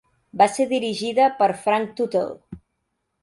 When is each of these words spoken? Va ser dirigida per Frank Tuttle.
Va 0.41 0.45
ser 0.53 0.65
dirigida 0.71 1.27
per 1.41 1.49
Frank 1.65 1.93
Tuttle. 1.99 2.59